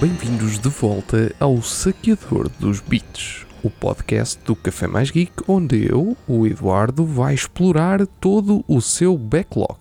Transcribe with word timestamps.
bem-vindos 0.00 0.58
de 0.58 0.70
volta 0.70 1.30
ao 1.38 1.60
Saqueador 1.60 2.48
dos 2.58 2.80
Beats, 2.80 3.46
o 3.62 3.68
podcast 3.68 4.40
do 4.46 4.56
Café 4.56 4.86
Mais 4.86 5.10
Geek, 5.10 5.30
onde 5.46 5.86
eu, 5.92 6.16
o 6.26 6.46
Eduardo, 6.46 7.04
vai 7.04 7.34
explorar 7.34 8.06
todo 8.18 8.64
o 8.66 8.80
seu 8.80 9.18
backlog. 9.18 9.76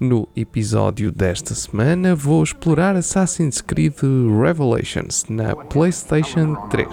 No 0.00 0.26
episódio 0.34 1.12
desta 1.12 1.54
semana 1.54 2.16
vou 2.16 2.42
explorar 2.42 2.96
Assassin's 2.96 3.60
Creed 3.60 3.94
Revelations 4.42 5.26
na 5.28 5.54
PlayStation 5.54 6.56
3. 6.70 6.88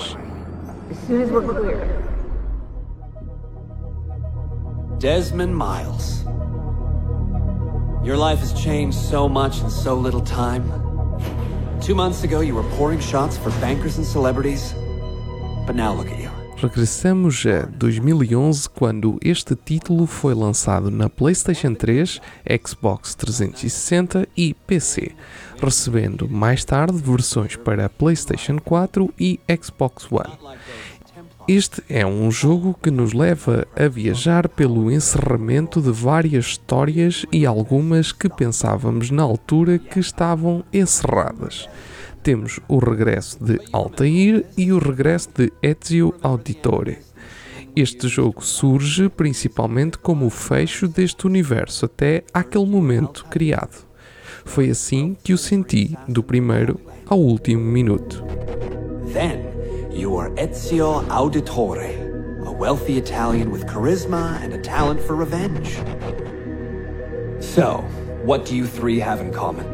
As 0.92 0.98
soon 1.08 1.24
as 1.24 1.32
we're 1.32 1.48
clear. 1.48 2.00
Desmond 5.00 5.56
Miles. 5.56 6.24
Your 8.04 8.18
life 8.18 8.40
has 8.40 8.54
changed 8.54 9.00
so 9.00 9.28
much 9.28 9.64
in 9.64 9.70
so 9.72 9.96
little 9.96 10.22
time. 10.22 10.91
Two 11.82 11.96
months 11.96 12.24
ago, 12.24 12.42
you 12.42 12.54
were 12.54 12.70
pouring 12.78 13.00
shots 13.00 13.36
for 13.38 13.52
bankers 13.60 13.98
and 13.98 14.06
celebrities, 14.06 14.76
but 15.66 15.76
now 15.76 15.92
look 15.92 16.12
at 16.12 16.20
you. 16.20 16.30
Regressamos 16.62 17.44
a 17.48 17.66
2011 17.66 18.70
quando 18.70 19.18
este 19.20 19.56
título 19.56 20.06
foi 20.06 20.36
lançado 20.36 20.92
na 20.92 21.10
PlayStation 21.10 21.74
3, 21.74 22.22
Xbox 22.64 23.16
360 23.16 24.28
e 24.38 24.54
PC, 24.54 25.12
recebendo 25.60 26.30
mais 26.30 26.64
tarde 26.64 27.00
versões 27.00 27.56
para 27.56 27.90
PlayStation 27.90 28.60
4 28.60 29.12
e 29.20 29.40
Xbox 29.60 30.06
One. 30.12 30.38
Este 31.54 31.84
é 31.90 32.06
um 32.06 32.32
jogo 32.32 32.74
que 32.82 32.90
nos 32.90 33.12
leva 33.12 33.68
a 33.76 33.86
viajar 33.90 34.48
pelo 34.48 34.90
encerramento 34.90 35.82
de 35.82 35.92
várias 35.92 36.46
histórias 36.46 37.26
e 37.30 37.46
algumas 37.46 38.14
que 38.14 38.30
pensávamos 38.30 39.12
na 39.12 39.24
altura 39.24 39.78
que 39.78 40.00
estavam 40.00 40.64
encerradas. 40.72 41.68
Temos 42.24 42.62
o 42.70 42.80
regresso 42.80 43.44
de 43.44 43.60
Altair 43.74 44.46
e 44.58 44.72
o 44.72 44.80
regresso 44.80 45.28
de 45.36 45.52
Ezio 45.62 46.16
Auditore. 46.22 47.00
Este 47.76 48.08
jogo 48.08 48.42
surge 48.42 49.10
principalmente 49.10 49.98
como 49.98 50.28
o 50.28 50.30
fecho 50.30 50.88
deste 50.88 51.28
universo 51.28 51.84
até 51.84 52.24
aquele 52.34 52.66
momento 52.66 53.26
criado. 53.26 53.86
Foi 54.46 54.70
assim 54.70 55.18
que 55.22 55.34
o 55.34 55.38
senti, 55.38 55.98
do 56.08 56.24
primeiro 56.24 56.80
ao 57.06 57.20
último 57.20 57.62
minuto. 57.62 58.24
Then, 59.12 59.51
you 59.92 60.18
are 60.18 60.30
Ezio 60.32 61.06
Auditore, 61.10 62.46
a 62.46 62.52
wealthy 62.52 62.98
Italian 62.98 63.52
with 63.52 63.66
charisma 63.66 64.42
and 64.42 64.54
a 64.54 64.58
talent 64.58 65.02
for 65.02 65.16
revenge. 65.16 65.78
So, 67.44 67.84
what 68.24 68.46
do 68.46 68.56
you 68.56 68.66
three 68.66 69.00
have 69.00 69.20
in 69.20 69.32
common? 69.32 69.66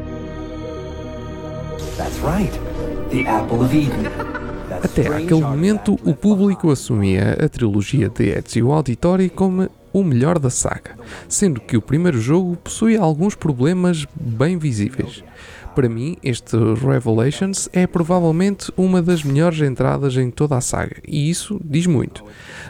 That's 1.98 2.18
right, 2.20 2.52
the 3.10 3.26
Apple 3.28 3.62
of 3.62 3.74
Eden. 3.74 4.08
Até 4.84 5.08
aquele 5.08 5.42
momento, 5.42 5.98
o 6.04 6.14
público 6.14 6.70
assumia 6.70 7.38
a 7.40 7.48
trilogia 7.48 8.10
de 8.10 8.30
Ezio 8.30 8.72
Auditore 8.72 9.30
como 9.30 9.70
o 9.94 10.04
melhor 10.04 10.38
da 10.38 10.50
saga, 10.50 10.96
sendo 11.28 11.60
que 11.62 11.78
o 11.78 11.82
primeiro 11.82 12.20
jogo 12.20 12.58
possui 12.58 12.98
alguns 12.98 13.34
problemas 13.34 14.06
bem 14.14 14.58
visíveis. 14.58 15.24
Para 15.78 15.90
mim, 15.90 16.18
este 16.24 16.58
Revelations 16.58 17.70
é 17.72 17.86
provavelmente 17.86 18.74
uma 18.76 19.00
das 19.00 19.24
melhores 19.24 19.62
entradas 19.62 20.18
em 20.18 20.32
toda 20.32 20.58
a 20.58 20.60
saga, 20.60 20.96
e 21.08 21.30
isso 21.30 21.62
diz 21.64 21.86
muito. 21.86 22.24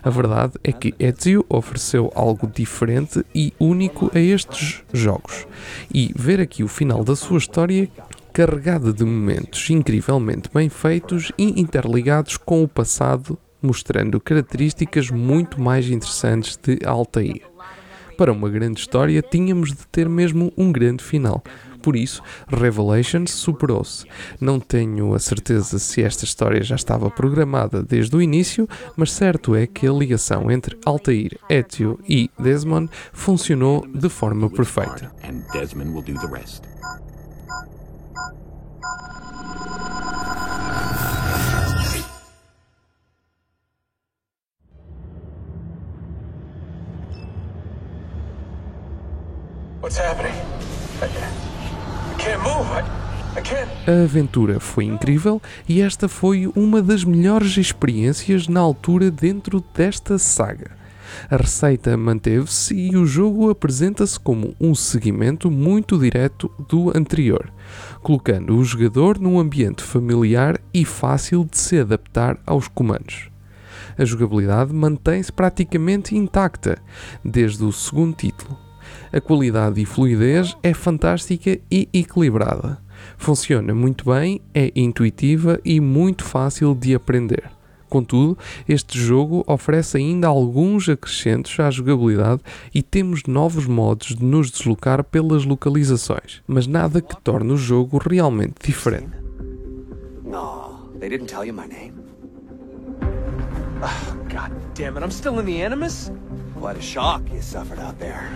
A 0.03 0.09
verdade 0.09 0.55
é 0.61 0.73
que 0.73 0.93
Ezio 0.99 1.45
ofereceu 1.47 2.11
algo 2.13 2.51
diferente 2.53 3.23
e 3.33 3.53
único 3.57 4.11
a 4.13 4.19
estes 4.19 4.83
jogos, 4.91 5.47
e 5.89 6.11
ver 6.17 6.41
aqui 6.41 6.65
o 6.65 6.67
final 6.67 7.01
da 7.01 7.15
sua 7.15 7.37
história 7.37 7.89
carregada 8.33 8.91
de 8.91 9.05
momentos 9.05 9.69
incrivelmente 9.69 10.49
bem 10.53 10.67
feitos 10.67 11.31
e 11.37 11.61
interligados 11.61 12.35
com 12.35 12.61
o 12.61 12.67
passado, 12.67 13.39
mostrando 13.61 14.19
características 14.19 15.09
muito 15.09 15.61
mais 15.61 15.89
interessantes 15.89 16.59
de 16.61 16.85
Altair. 16.85 17.43
Para 18.17 18.33
uma 18.33 18.49
grande 18.49 18.79
história, 18.79 19.21
tínhamos 19.21 19.69
de 19.69 19.87
ter 19.91 20.09
mesmo 20.09 20.51
um 20.57 20.71
grande 20.71 21.03
final. 21.03 21.41
Por 21.81 21.95
isso, 21.95 22.21
Revelations 22.47 23.31
superou-se. 23.31 24.05
Não 24.39 24.59
tenho 24.59 25.13
a 25.13 25.19
certeza 25.19 25.79
se 25.79 26.01
esta 26.03 26.25
história 26.25 26.63
já 26.63 26.75
estava 26.75 27.09
programada 27.09 27.81
desde 27.83 28.15
o 28.15 28.21
início, 28.21 28.67
mas 28.95 29.11
certo 29.11 29.55
é 29.55 29.65
que 29.67 29.87
a 29.87 29.91
ligação 29.91 30.49
entre 30.51 30.77
Altair, 30.85 31.37
Ezio 31.49 31.99
e 32.07 32.29
Desmond 32.39 32.89
funcionou 33.13 33.85
de 33.87 34.09
forma 34.09 34.49
perfeita. 34.49 35.11
and 35.23 35.43
Desmond 35.51 35.93
will 35.93 36.01
do 36.01 36.13
the 36.19 36.27
rest. 36.27 36.63
What's 49.79 49.97
happening? 49.97 50.33
A 53.85 54.03
aventura 54.03 54.59
foi 54.59 54.85
incrível 54.85 55.41
e 55.69 55.81
esta 55.81 56.09
foi 56.09 56.51
uma 56.55 56.81
das 56.81 57.03
melhores 57.03 57.55
experiências 57.57 58.47
na 58.47 58.59
altura 58.59 59.11
dentro 59.11 59.63
desta 59.73 60.17
saga. 60.17 60.71
A 61.29 61.37
receita 61.37 61.95
manteve-se 61.95 62.75
e 62.75 62.97
o 62.97 63.05
jogo 63.05 63.49
apresenta-se 63.49 64.19
como 64.19 64.55
um 64.59 64.75
seguimento 64.75 65.49
muito 65.49 65.97
direto 65.97 66.51
do 66.67 66.95
anterior, 66.97 67.51
colocando 68.01 68.57
o 68.57 68.63
jogador 68.63 69.19
num 69.19 69.39
ambiente 69.39 69.83
familiar 69.83 70.59
e 70.73 70.83
fácil 70.83 71.45
de 71.45 71.57
se 71.57 71.79
adaptar 71.79 72.37
aos 72.45 72.67
comandos. 72.67 73.29
A 73.97 74.03
jogabilidade 74.03 74.73
mantém-se 74.73 75.31
praticamente 75.31 76.15
intacta 76.15 76.77
desde 77.23 77.63
o 77.63 77.71
segundo 77.71 78.15
título. 78.15 78.66
A 79.11 79.21
qualidade 79.21 79.81
e 79.81 79.85
fluidez 79.85 80.55
é 80.61 80.73
fantástica 80.73 81.59
e 81.71 81.87
equilibrada. 81.93 82.77
Funciona 83.17 83.73
muito 83.73 84.05
bem, 84.11 84.41
é 84.53 84.71
intuitiva 84.75 85.59
e 85.63 85.79
muito 85.79 86.23
fácil 86.23 86.75
de 86.75 86.93
aprender. 86.93 87.49
Contudo, 87.89 88.37
este 88.67 88.99
jogo 88.99 89.45
oferece 89.47 89.97
ainda 89.97 90.27
alguns 90.27 90.89
acrescentos 90.89 91.57
à 91.59 91.71
jogabilidade 91.71 92.41
e 92.73 92.83
temos 92.83 93.23
novos 93.23 93.65
modos 93.65 94.15
de 94.15 94.25
nos 94.25 94.51
deslocar 94.51 95.03
pelas 95.05 95.45
localizações, 95.45 96.41
mas 96.45 96.67
nada 96.67 97.01
que 97.01 97.15
torne 97.21 97.53
o 97.53 97.57
jogo 97.57 97.97
realmente 97.97 98.55
diferente. 98.61 99.15
No, 100.25 100.91
they 100.99 101.09
didn't 101.09 101.27
tell 101.27 101.45
you 101.45 101.53
my 101.53 101.67
name. 101.67 101.93
God 104.29 104.51
damn 104.73 104.97
it! 104.97 105.03
I'm 105.03 105.11
still 105.11 105.39
in 105.39 105.45
the 105.45 105.63
Animus. 105.63 106.11
Quite 106.59 106.77
a 106.77 106.81
shock 106.81 107.21
you 107.31 107.41
suffered 107.41 107.79
out 107.79 107.97
there. 107.99 108.27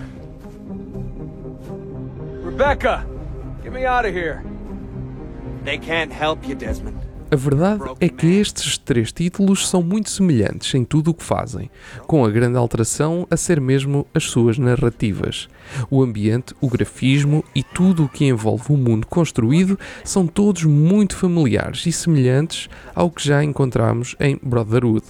Rebecca, 2.61 3.07
get 3.63 3.73
me 3.73 3.87
out 3.87 4.07
of 4.07 4.15
here. 4.15 4.43
They 5.65 5.79
can't 5.79 6.13
help 6.13 6.47
you, 6.47 6.55
Desmond. 6.55 6.95
A 7.31 7.35
verdade 7.35 7.81
é 7.99 8.07
que 8.07 8.27
estes 8.27 8.77
três 8.77 9.11
títulos 9.11 9.67
são 9.67 9.81
muito 9.81 10.11
semelhantes 10.11 10.71
em 10.75 10.85
tudo 10.85 11.09
o 11.09 11.13
que 11.15 11.23
fazem, 11.23 11.71
com 12.05 12.23
a 12.23 12.29
grande 12.29 12.59
alteração 12.59 13.25
a 13.31 13.35
ser 13.35 13.59
mesmo 13.59 14.05
as 14.13 14.25
suas 14.25 14.59
narrativas. 14.59 15.49
O 15.89 16.03
ambiente, 16.03 16.53
o 16.61 16.69
grafismo 16.69 17.43
e 17.55 17.63
tudo 17.63 18.05
o 18.05 18.09
que 18.09 18.25
envolve 18.25 18.71
o 18.71 18.77
mundo 18.77 19.07
construído 19.07 19.79
são 20.03 20.27
todos 20.27 20.63
muito 20.63 21.15
familiares 21.15 21.87
e 21.87 21.91
semelhantes 21.91 22.69
ao 22.93 23.09
que 23.09 23.27
já 23.27 23.43
encontramos 23.43 24.15
em 24.19 24.39
Brotherhood. 24.39 25.07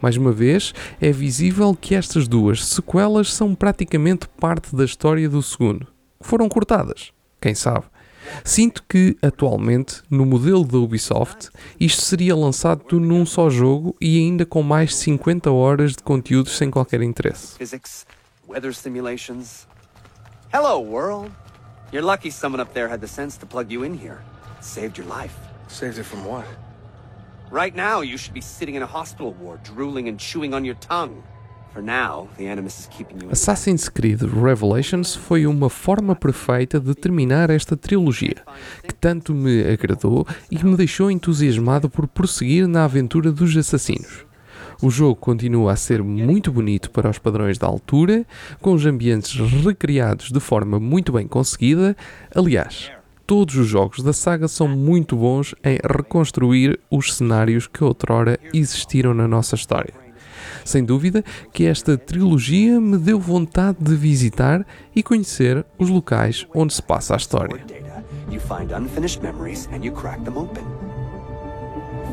Mais 0.00 0.16
uma 0.16 0.32
vez, 0.32 0.72
é 0.98 1.12
visível 1.12 1.76
que 1.78 1.94
estas 1.94 2.26
duas 2.26 2.64
sequelas 2.64 3.30
são 3.30 3.54
praticamente 3.54 4.26
parte 4.40 4.74
da 4.74 4.86
história 4.86 5.28
do 5.28 5.42
segundo. 5.42 5.91
Foram 6.22 6.48
cortadas, 6.48 7.12
quem 7.40 7.54
sabe? 7.54 7.84
Sinto 8.44 8.84
que, 8.88 9.16
atualmente, 9.20 10.02
no 10.08 10.24
modelo 10.24 10.64
da 10.64 10.78
Ubisoft, 10.78 11.50
isto 11.78 12.02
seria 12.02 12.36
lançado 12.36 12.98
num 12.98 13.26
só 13.26 13.50
jogo 13.50 13.96
e 14.00 14.18
ainda 14.18 14.46
com 14.46 14.62
mais 14.62 14.90
de 14.90 14.96
50 14.96 15.50
horas 15.50 15.92
de 15.92 16.02
conteúdo 16.02 16.48
sem 16.48 16.70
qualquer 16.70 17.02
interesse. 17.02 17.56
Physics, 17.58 18.06
weather 18.48 18.74
simulations. 18.74 19.66
Hello, 20.52 20.78
world. 20.80 21.30
You're 21.92 22.06
lucky 22.06 22.30
someone 22.30 22.62
up 22.62 22.72
there 22.72 22.88
had 22.88 23.00
the 23.00 23.08
sense 23.08 23.38
to 23.38 23.46
plug 23.46 23.72
you 23.72 23.84
in 23.84 23.94
here. 23.94 24.20
It 24.58 24.64
saved 24.64 24.98
your 24.98 25.08
life. 25.08 25.34
Saved 25.68 25.98
it 25.98 26.04
from 26.04 26.24
what? 26.24 26.46
Right 27.50 27.74
now, 27.74 28.00
you 28.02 28.16
should 28.16 28.34
be 28.34 28.40
sitting 28.40 28.76
in 28.76 28.82
a 28.82 28.86
hospital 28.86 29.34
ward, 29.34 29.62
drooling 29.62 30.08
and 30.08 30.18
chewing 30.18 30.54
on 30.54 30.64
your 30.64 30.76
tongue. 30.76 31.22
Assassin's 33.30 33.88
Creed 33.88 34.20
Revelations 34.22 35.14
foi 35.14 35.46
uma 35.46 35.70
forma 35.70 36.14
perfeita 36.14 36.78
de 36.78 36.94
terminar 36.94 37.50
esta 37.50 37.76
trilogia, 37.76 38.36
que 38.86 38.94
tanto 38.94 39.34
me 39.34 39.62
agradou 39.62 40.26
e 40.50 40.62
me 40.62 40.76
deixou 40.76 41.10
entusiasmado 41.10 41.88
por 41.88 42.06
prosseguir 42.06 42.68
na 42.68 42.84
aventura 42.84 43.32
dos 43.32 43.56
assassinos. 43.56 44.26
O 44.82 44.90
jogo 44.90 45.14
continua 45.14 45.72
a 45.72 45.76
ser 45.76 46.02
muito 46.02 46.50
bonito 46.50 46.90
para 46.90 47.08
os 47.08 47.18
padrões 47.18 47.56
da 47.56 47.68
altura, 47.68 48.26
com 48.60 48.72
os 48.72 48.84
ambientes 48.84 49.38
recriados 49.64 50.32
de 50.32 50.40
forma 50.40 50.80
muito 50.80 51.12
bem 51.12 51.26
conseguida. 51.26 51.96
Aliás, 52.34 52.90
todos 53.24 53.54
os 53.54 53.68
jogos 53.68 54.02
da 54.02 54.12
saga 54.12 54.48
são 54.48 54.66
muito 54.66 55.16
bons 55.16 55.54
em 55.62 55.78
reconstruir 55.88 56.80
os 56.90 57.14
cenários 57.14 57.68
que 57.68 57.84
outrora 57.84 58.38
existiram 58.52 59.14
na 59.14 59.28
nossa 59.28 59.54
história. 59.54 60.01
Sem 60.64 60.84
dúvida 60.84 61.24
que 61.52 61.64
esta 61.64 61.96
trilogia 61.96 62.80
me 62.80 62.96
deu 62.98 63.18
vontade 63.18 63.78
de 63.80 63.94
visitar 63.94 64.66
e 64.94 65.02
conhecer 65.02 65.64
os 65.78 65.88
locais 65.88 66.46
onde 66.54 66.74
se 66.74 66.82
passa 66.82 67.14
a 67.14 67.16
história. 67.16 67.64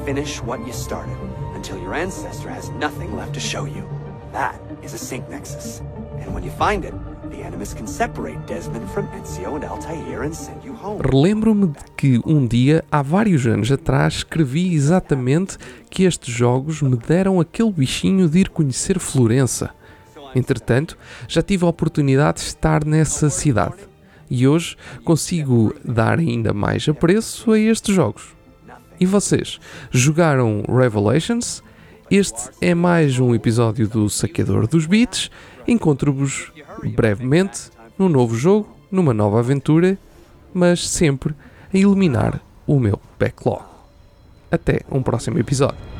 Finish 0.06 0.42
what 0.42 0.60
you 0.66 0.74
started 0.74 1.16
until 1.54 1.78
your 1.78 1.94
ancestor 1.94 2.50
has 2.50 2.69
nothing 2.69 3.16
left 3.16 3.34
to 3.34 3.40
show 3.40 3.66
you. 3.66 3.84
That 4.31 4.60
is 4.81 4.94
a 4.94 4.98
sync 4.98 5.30
nexus. 5.30 5.81
And 6.22 6.34
when 6.34 6.44
you 6.44 6.51
find 6.51 6.86
it, 6.86 6.94
Relembro-me 11.12 11.68
de 11.68 11.92
que 11.96 12.20
um 12.26 12.46
dia, 12.46 12.84
há 12.92 13.02
vários 13.02 13.46
anos 13.46 13.72
atrás, 13.72 14.16
escrevi 14.16 14.74
exatamente 14.74 15.58
que 15.90 16.04
estes 16.04 16.34
jogos 16.34 16.81
me 16.81 16.96
deram 16.98 17.40
aquele 17.40 17.72
bichinho 17.72 18.28
de 18.28 18.40
ir 18.40 18.50
conhecer 18.50 19.00
Florença. 19.00 19.70
Entretanto, 20.36 20.98
já 21.28 21.42
tive 21.42 21.66
a 21.66 21.70
oportunidade 21.70 22.40
de 22.40 22.46
estar 22.46 22.86
nessa 22.86 23.30
cidade 23.30 23.90
e 24.30 24.48
hoje 24.48 24.75
consigo 25.04 25.74
dar 25.84 26.20
ainda 26.20 26.54
mais 26.54 26.88
apreço 26.88 27.52
a 27.52 27.60
estes 27.60 27.96
jogos. 27.96 28.36
E 29.00 29.06
vocês, 29.06 29.60
jogaram 29.92 30.64
Revelations? 30.68 31.64
Este 32.12 32.50
é 32.60 32.75
mais 32.75 33.20
um 33.20 33.34
episódio 33.36 33.88
do 33.88 34.10
Saqueador 34.10 34.68
dos 34.68 34.86
Beats. 34.86 35.30
Encontro-vos 35.69 36.51
brevemente 36.95 37.69
num 37.95 38.10
novo 38.10 38.36
jogo, 38.36 38.75
numa 38.92 39.13
nova 39.13 39.38
aventura, 39.38 40.00
mas 40.51 40.89
sempre 40.89 41.36
a 41.71 41.77
eliminar 41.77 42.42
o 42.66 42.80
meu 42.80 43.00
backlog. 43.19 43.62
Até 44.51 44.81
um 44.89 45.04
próximo 45.04 45.38
episódio. 45.38 45.99